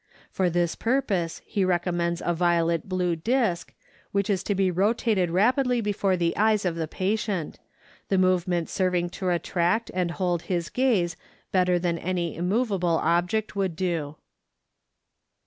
For 0.31 0.49
this 0.49 0.73
purpose 0.73 1.43
he 1.45 1.63
recommends 1.63 2.23
a 2.25 2.33
violet 2.33 2.89
blue 2.89 3.15
disk, 3.15 3.71
which 4.11 4.31
is 4.31 4.41
to 4.45 4.55
be 4.55 4.71
rotated 4.71 5.29
rapidly 5.29 5.79
before 5.79 6.17
the 6.17 6.35
eyes 6.35 6.65
of 6.65 6.73
the 6.73 6.87
patient, 6.87 7.59
the 8.09 8.17
movement 8.17 8.67
serving 8.67 9.11
to 9.11 9.29
attract 9.29 9.91
and 9.93 10.09
hold 10.09 10.41
his 10.49 10.69
gaze 10.69 11.15
better 11.51 11.77
than 11.77 11.99
any 11.99 12.35
immovable 12.35 12.97
object 13.03 13.55
would 13.55 13.75
do. 13.75 14.15